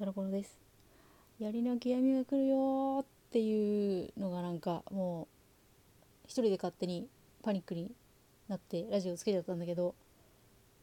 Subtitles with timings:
[0.00, 0.58] タロコロです。
[1.38, 5.28] 槍の極みが来るよっていうのがなんかも
[6.24, 7.06] う一人で勝手に
[7.42, 7.92] パニックに
[8.48, 9.94] なってラジオつけちゃったんだけど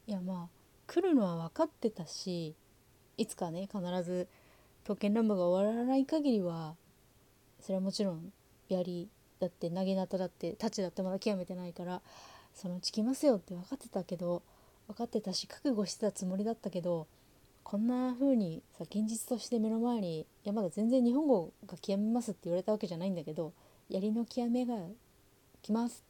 [0.06, 0.48] いやまあ
[0.86, 2.54] 来るのは分かってたし
[3.16, 4.28] いつかね必ず
[4.84, 6.76] 刀剣乱舞が終わらない限りは
[7.60, 8.32] それはもちろん
[8.68, 9.08] 槍
[9.40, 12.02] だって投げなただって太刀だってまだ極めてないから
[12.54, 14.42] そのうち来ますよって分かってたけど
[14.86, 17.08] 分かってたし覚悟してたつもりだったけど
[17.68, 23.52] こんな風にさ現実として目の前にいやまだ全然日本語が極めますって言われたわけじゃないんだけど
[23.90, 24.74] 槍の極めが
[25.60, 26.02] 来ます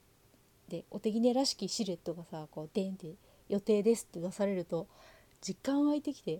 [0.69, 3.12] でお手ぎらしきシルエットがさこうデンって
[3.48, 4.87] 予定ですって出されると
[5.41, 6.39] 実感湧いてきてい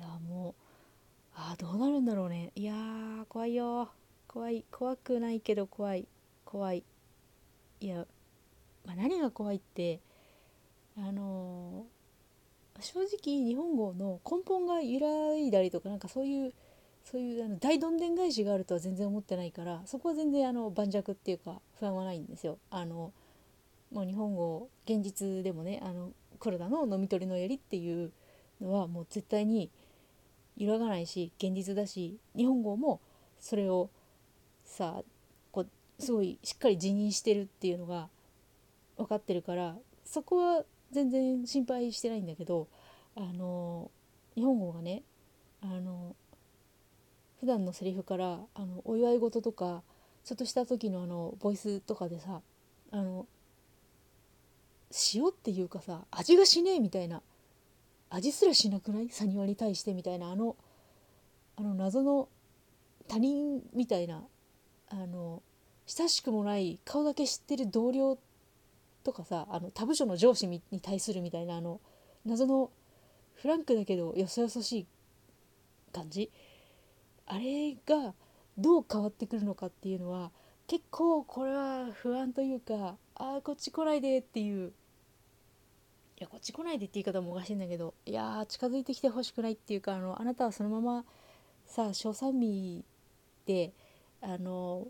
[0.00, 3.88] やもうあどうなるんだろうねいやー怖いよ
[4.26, 6.08] 怖い怖くないけど怖い
[6.44, 6.82] 怖い
[7.80, 8.04] いや、
[8.84, 10.00] まあ、何が怖いって
[10.98, 11.95] あのー、
[12.80, 16.52] 正直日本語の根本が揺らいだりとかなんかそういう
[17.04, 22.58] そういうあの大どんでん返しがあるとは全然思ってないからそこは全然あの盤石っていうか不安はないんですよ。
[22.70, 23.12] あの
[23.92, 28.10] もう日本語現実でもねあの黒田の飲み取りの槍っていう
[28.60, 29.70] のはもう絶対に
[30.56, 33.00] 揺らがないし現実だし日本語も
[33.38, 33.90] それを
[34.64, 35.02] さ
[35.52, 38.08] こうすごいしっかり辞任してるっていうのが
[38.96, 42.68] 分かってるからそこは全然心配してないんだけど
[43.16, 43.90] あの
[44.34, 45.02] 日本語がね
[45.62, 46.14] あの
[47.40, 49.82] 普段のセリフからあのお祝い事とか
[50.24, 52.40] ちょっとした時のあのボイスとかでさ
[52.90, 53.26] あの
[55.14, 57.22] 塩っていうかさ味がしねえみたいな
[58.10, 59.08] 味すらしなくない？
[59.10, 60.56] サニワに対してみたいなあの
[61.56, 62.28] あの謎の
[63.08, 64.22] 他人みたいな
[64.90, 65.42] あの
[65.86, 68.18] 親しくもない顔だけ知ってる同僚
[69.04, 71.80] とかさあの他部署の上司に対するみたいなあの
[72.24, 72.70] 謎の
[73.36, 74.86] フランクだけどよそよそしい
[75.92, 76.30] 感じ？
[77.26, 78.14] あれが
[78.58, 80.30] どう変わってくるのかっていうのは
[80.66, 84.72] 結構これは不安というかああこっち来ないでっていう。
[86.18, 91.04] いやこっち来ないでって言い方もおかしいんだけどいや近づいてきてほしくないっていうかあのあなたはそのまま
[91.66, 92.82] さ小三味
[93.44, 93.74] で
[94.22, 94.88] あの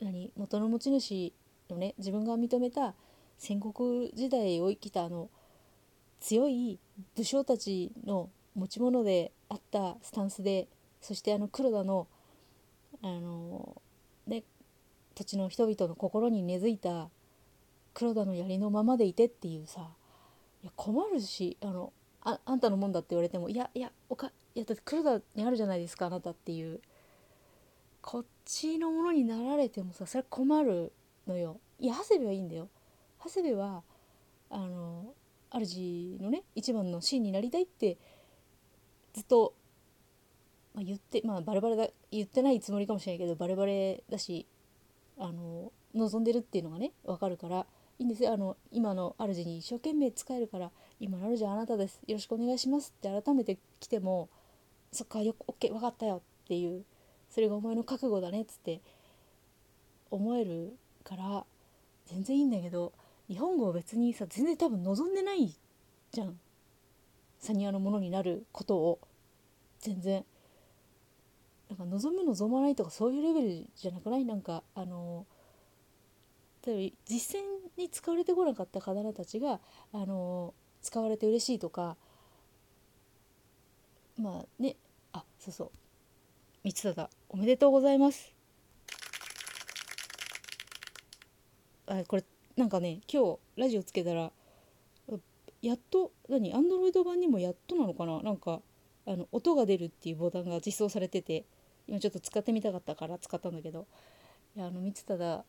[0.00, 1.32] 何元の持ち主
[1.70, 2.94] のね自分が認めた
[3.38, 5.30] 戦国時代を生きたあの
[6.18, 6.80] 強い
[7.16, 10.68] 武将たちの持ち物であったスタンスで
[11.00, 12.06] そしてあの黒田の
[13.02, 13.80] あの
[14.26, 14.44] ね
[15.14, 17.08] 土地の人々の心に根付いた
[17.94, 19.88] 黒田の槍のままでいてっていうさ
[20.62, 21.92] いや困るしあの
[22.22, 26.80] ああんたのもんだって言われてもいやいやおかいやだって黒田にあるじゃないですかあなたっていう。
[28.02, 30.92] こっちのものになられてもさそれ困る
[31.26, 31.60] のよ。
[31.78, 32.68] いや長谷部はいいんだよ。
[33.24, 33.82] 長谷部は
[34.50, 35.14] あの
[35.60, 37.98] 主のね一番のシーンになりたいって
[39.12, 39.54] ずっと、
[40.74, 44.46] まあ、言ってまあバレバレだ言ってないつもりかもしれないけどバレバレだし
[45.18, 47.66] あの望んでるっていうのがね分かるから
[47.98, 48.32] いいんですよ。
[48.32, 52.00] あの今の主に一生懸命使えるから今の主はあなたです。
[52.06, 54.28] よろしくお願いしますって改めて来ても
[54.90, 56.84] そっかよ OK 分かったよっていう
[57.30, 58.80] それがお前の覚悟だねっつって
[60.10, 61.44] 思えるから
[62.06, 62.92] 全然いいんだけど
[63.32, 65.56] 日本語を別にさ全然多分望んでない
[66.10, 66.38] じゃん。
[67.38, 68.98] サニアのものになることを。
[69.80, 70.22] 全然。
[71.70, 74.26] なんか望む望まないとかそういうレベルじゃなくない？
[74.26, 75.24] なんかあの
[76.66, 77.44] 例えば実践
[77.78, 79.60] に使われてこなかった刀たちが
[79.94, 81.96] あの使われて嬉しいとか
[84.18, 84.76] まあね。
[85.14, 85.70] あそうそう。
[86.64, 88.34] 三忠おめでとうございます。
[91.86, 92.24] あこれ
[92.56, 94.30] なんかね今日ラジオつけたら
[95.62, 98.20] やっと何アンドロイド版にもやっとなのかな？
[98.22, 98.60] なんか
[99.06, 101.44] あの音が出るっていうボタンが実装されてて
[101.86, 103.86] 今ちょっと使ってみたかったから使ったんだけど。
[104.54, 105.44] いやあの三忠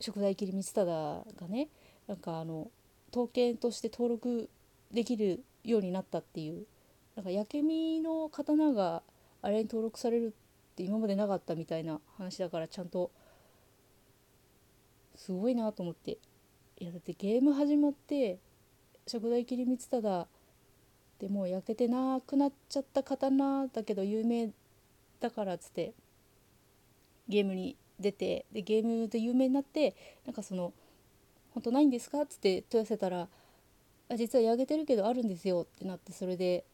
[0.00, 1.68] 食材切り光忠がね
[2.06, 2.70] なんかあの
[3.10, 4.50] 刀剣として登録
[4.92, 6.66] できるようになったっていう
[7.14, 9.02] なんか焼け身の刀が
[9.40, 13.10] あれに登録されるって今までなかったみたいな話だからちゃんと
[15.16, 16.18] すごいなと思って
[16.78, 18.38] いやだってゲーム始まって
[19.06, 20.26] 食材切り光忠
[21.18, 24.50] でもう焼けてなくなっちゃった刀だけど有名
[25.20, 25.92] だからっつって
[27.28, 29.94] ゲームに出てでゲームで有名になって
[30.26, 30.72] なんかその
[31.54, 33.28] 「本当ないんですか?」っつって問い合わせたら
[34.08, 36.64] 「あ実は焼けてるけどあるんですよ」ってなってそれで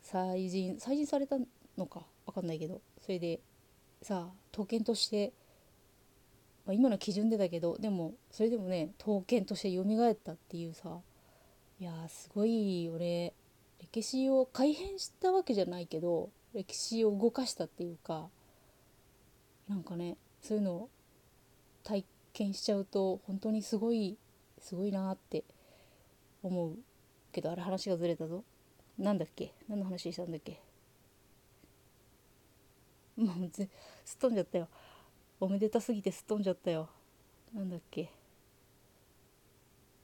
[0.00, 1.36] 再人再人された
[1.76, 3.40] のか分かんないけどそれで
[4.02, 5.34] さあ刀剣として、
[6.70, 11.00] まあ、今の基準でだけどでもそれでもね刀剣として蘇ったっていうさ
[11.80, 13.32] いやすごい俺
[13.80, 18.28] 歴史を改変したわけじゃないけど歴史を動かしたっていうか
[19.68, 20.88] なんかねそういうのを
[21.82, 24.16] 体験しちゃうと本当にすごい
[24.60, 25.42] すごいなって
[26.40, 26.76] 思う
[27.32, 28.44] けどあれ話がずれたぞ。
[28.96, 29.52] なんだっけ？
[29.68, 30.60] 何の話したんだっけ？
[33.16, 34.68] もうすっ飛んじゃったよ。
[35.40, 36.90] おめでたすぎてすっ飛んじゃったよ。
[37.54, 38.02] なんだっけ。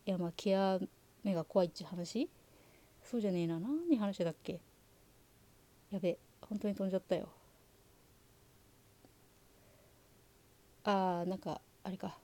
[0.07, 0.89] いやまあ極
[1.23, 2.31] めが怖いっちゅう話？
[3.03, 3.61] そうじゃねえな。
[3.61, 4.61] 何話だっけ？
[5.91, 7.29] やべ本当に飛んじゃったよ。
[10.85, 12.17] あーなんかあれか。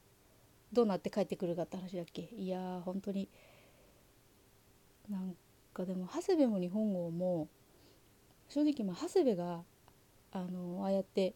[0.73, 2.31] どうなって帰ってくるかって話だっけ？
[2.35, 3.29] いやー本当に。
[5.11, 5.37] なん
[5.75, 7.49] かでも長谷部も日本語も
[8.49, 9.61] 正直まあ長谷部が
[10.33, 11.35] あのああやって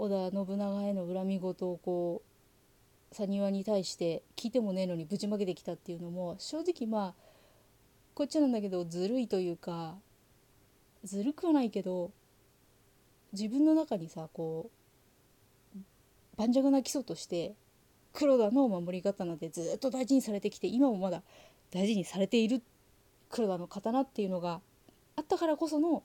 [0.00, 2.22] 織田信長への恨み事をこ
[3.12, 7.14] う埴輪に対して聞いてもねえのにぶちまけてきたっていうのも正直まあ
[8.14, 9.96] こっちなんだけどずるいというか
[11.04, 12.12] ずるくはないけど
[13.34, 14.70] 自分の中にさこ
[15.76, 15.78] う
[16.38, 17.54] 盤石な基礎として
[18.14, 21.22] 黒田の守り刀でずっと大事にされてきて今もまだ
[21.70, 22.62] 大事にされている
[23.28, 24.62] 黒田の刀っていうのが
[25.16, 26.02] あったからこその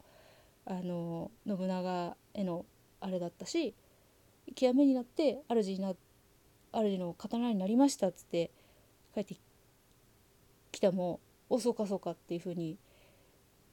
[0.65, 2.65] あの信長への
[2.99, 3.73] あれだったし
[4.53, 5.93] 極めになって主にな
[6.71, 8.51] 主の刀になりましたっつって
[9.13, 9.35] 帰って
[10.71, 11.19] きたも
[11.49, 12.77] おそかそうかっていう風に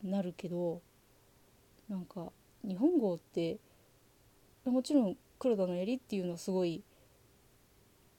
[0.02, 0.80] なるけど
[1.88, 2.32] なんか
[2.64, 3.58] 日本語って
[4.64, 6.82] もちろん黒田の槍っていうのはすごい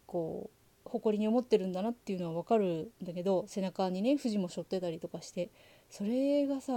[0.06, 0.50] こ
[0.86, 5.50] う誇りに思ってるんだなっていうのは分かるんだけど背中にね富士も背負ってたりとかして
[5.90, 6.74] それがさ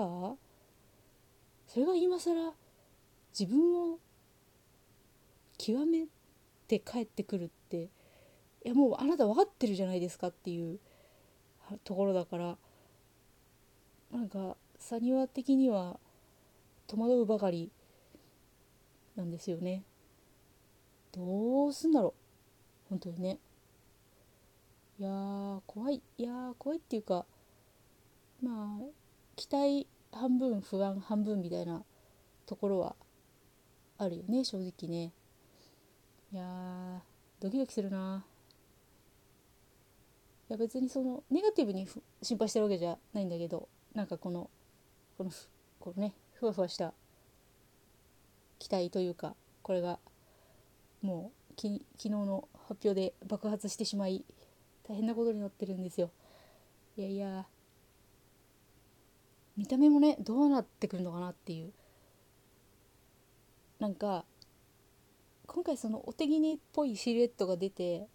[1.66, 2.52] それが今更
[3.38, 3.98] 自分を
[5.58, 6.06] 極め
[6.68, 7.88] て帰ってくるって
[8.64, 10.78] いやもうあなた分かってるじゃないですかっていう
[11.84, 12.56] ところだから
[14.12, 15.98] なんか埴輪的には
[16.86, 17.70] 戸惑うばかり
[19.16, 19.82] なんですよね。
[21.12, 22.90] どうすんだろう。
[22.90, 23.38] 本当にね。
[24.98, 26.02] いやー怖い。
[26.18, 27.24] いやー怖いっていうか
[28.42, 28.84] まあ
[29.34, 31.82] 期待半分不安半分みたいな
[32.46, 32.94] ところは
[33.98, 35.12] あるよね正直ね。
[36.32, 36.98] いやー
[37.40, 38.24] ドキドキするな。
[40.48, 41.88] いや別にそのネガティブに
[42.22, 44.48] 心配してるわけじゃないんだけどなんかこの
[45.18, 45.30] この
[45.80, 46.92] このねふわふわした
[48.58, 49.98] 期待というかこれが
[51.02, 54.24] もうき昨日の発表で爆発してしまい
[54.88, 56.10] 大変なことになってるんですよ。
[56.96, 57.46] いやいや
[59.56, 61.72] 見た目もねどうなってくるのかなっていう。
[63.78, 64.24] なんか
[65.56, 68.08] 今回そのお手ぎにっぽいシルエットが出て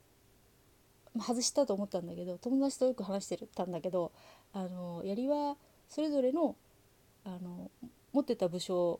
[1.19, 4.11] 外したと思ったんだけど友達とよく話してたんだけど
[4.53, 5.55] あの槍は
[5.89, 6.55] それぞれの
[7.25, 7.71] あの
[8.13, 8.99] 持ってた武将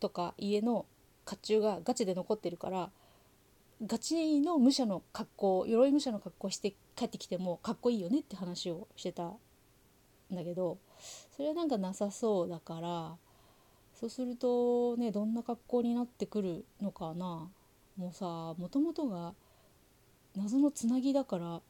[0.00, 0.86] とか家の
[1.26, 2.88] 甲冑がガチで残ってるから
[3.86, 9.36] ガチの武者の格好鎧武者の格好して帰ってきてもかっこいいよねって話をしてたん
[10.32, 10.78] だけど
[11.36, 13.16] それはなんかなさそうだから
[14.00, 17.50] そうするとねどんな格好になってくるのかな。
[17.96, 18.26] もうさ
[18.58, 19.34] もともとが
[20.36, 21.60] 謎のつなぎだから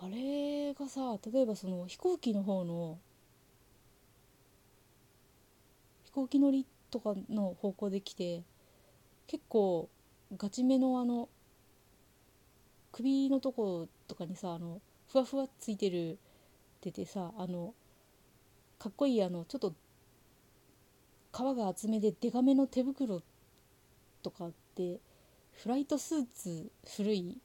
[0.00, 2.98] あれがさ例えばその飛行機の方の
[6.04, 8.42] 飛行機乗りとかの方向で来て
[9.26, 9.88] 結構
[10.36, 11.28] ガチめのあの
[12.92, 16.16] 首のとことかにさあのふわふわついてるっ
[16.80, 17.74] ててさあの
[18.78, 19.74] かっこいいあのちょっと
[21.32, 23.20] 皮が厚めでデカめの手袋
[24.22, 25.00] とかって
[25.52, 27.38] フライトスーツ古い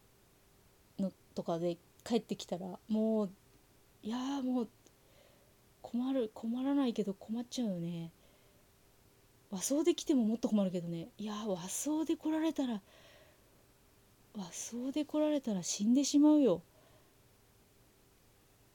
[0.99, 3.29] のとかで帰ってきたらもう
[4.03, 4.69] いやもう
[5.81, 8.11] 困る困らないけど困っちゃうよね。
[9.51, 11.09] 和装で来てももっと困るけどね。
[11.17, 12.81] いや和装で来られたら
[14.35, 16.61] 和装で来られたら死んでしまうよ。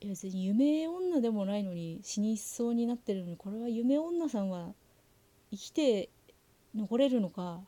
[0.00, 4.72] いや別に夢女でもないのに死にそうになってるのにこれは夢女さんは
[5.50, 6.10] 生きて
[6.74, 7.60] 残れるのか。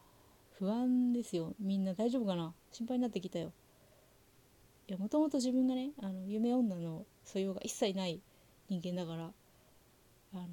[0.60, 1.54] 不安ですよ。
[1.58, 2.52] みんな大丈夫かな？
[2.70, 3.50] 心配になってきたよ。
[4.86, 8.20] いやもともと自分がねあの夢女の素養が一切ない
[8.68, 9.30] 人間だから
[10.34, 10.44] あの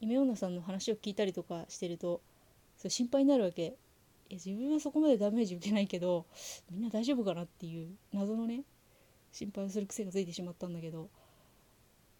[0.00, 2.22] 夢女さんの話を聞いたりとかしてると
[2.78, 3.62] それ心配になるわけ。
[4.30, 6.24] いや自分はそこまでダメージ受けないけど
[6.70, 8.62] みんな大丈夫かなっていう謎のね
[9.32, 11.10] 心配をする癖がついてしまったんだけど。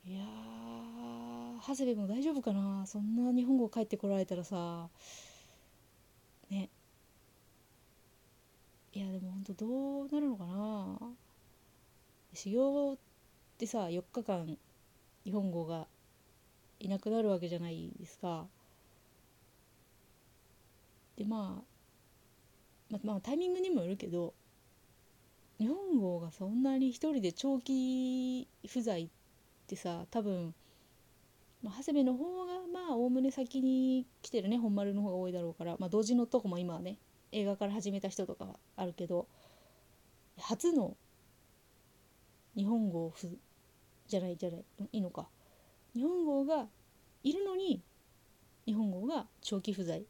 [0.04, 2.84] いやー長谷部も大丈夫かな？
[2.86, 4.88] そんな日本語帰ってこられたらさ
[6.50, 6.68] ね
[8.92, 10.98] いやでもほんとどうなるのかな
[12.34, 12.96] 修行っ
[13.56, 14.58] てさ4日間
[15.24, 15.86] 日本語が
[16.80, 18.46] いなくなるわけじゃないですか。
[21.16, 21.70] でまあ
[22.90, 24.34] まあ、まあ、タイミングにもよるけど
[25.58, 29.08] 日本語がそんなに一人で長期不在っ
[29.66, 30.54] てさ多分、
[31.62, 36.96] まあ、長谷部の方がまあおおむね先に来てるね本丸の方が多いだろうから、まあ、同時のとこも今はね
[37.32, 38.46] 映画から始めた人とか
[38.76, 39.26] あるけど
[40.38, 40.96] 初の
[42.56, 43.28] 日本語ふ
[44.08, 45.28] じゃないじゃないいいのか
[45.94, 46.66] 日本語が
[47.22, 47.82] いるのに
[48.66, 50.04] 日本語が長期不在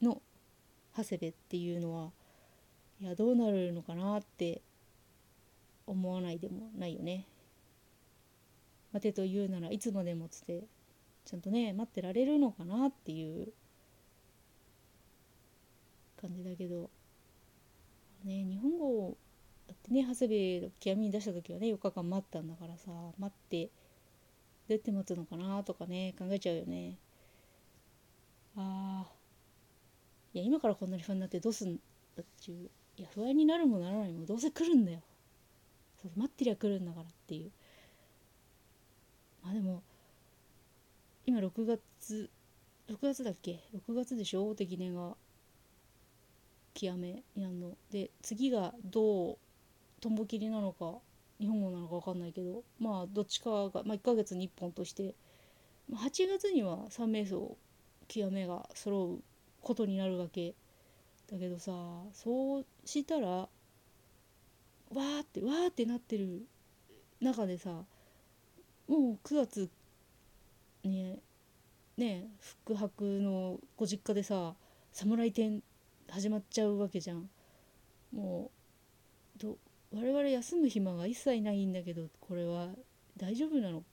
[0.00, 0.20] の
[0.96, 2.10] 長谷部っていうのは
[3.00, 4.62] いやどうなるのかなって
[5.86, 7.26] 思わないでもないよね。
[8.92, 10.64] 待てと言うならいつまでもつって
[11.26, 13.52] ちゃんとね待ってられるのかなっていう
[16.26, 16.90] 感じだけど。
[18.24, 19.16] ね日本語
[19.68, 23.70] だってね長谷部極みに出した時はね4日間待ったんだからさ待ってど
[24.70, 26.96] うやって待つのかなとかね考えちゃうよね。
[28.56, 29.12] ああ
[30.34, 31.76] いや今からこんなに不安になってどうすん
[32.16, 32.70] だっていう。
[32.98, 35.00] いや不安になるもならないもどうせ来るんだよ。
[36.02, 37.50] そう待ってりゃ来るんだからっていう。
[39.44, 39.82] まあでも
[41.26, 42.30] 今6月
[42.88, 44.48] 6月だっけ？6月でしょ？
[44.48, 45.16] 大手記念が。
[46.76, 47.72] 極めやんの。
[47.90, 49.38] で次がどう
[50.00, 50.98] とんぼ切りなのか
[51.40, 55.14] 日本語なのか分かんないけどまあどっちかが、まあ、1ヶ月に1本として
[55.92, 57.40] 8月には3名相
[58.08, 59.22] 極めが揃う
[59.62, 60.54] ことになるわけ
[61.30, 61.72] だけどさ
[62.12, 66.46] そうしたらわーってわーってなってる
[67.20, 67.86] 中でさも
[68.88, 69.70] う9月
[70.84, 71.18] ね
[71.96, 74.54] ね福泊のご実家でさ
[74.92, 75.62] 侍展
[76.10, 77.30] 始まっちゃうわけじゃん。
[78.12, 78.50] も
[79.36, 79.58] うど
[79.92, 82.74] 我々休む暇が一切ないんだけどこれは
[83.16, 83.84] 大丈夫なの？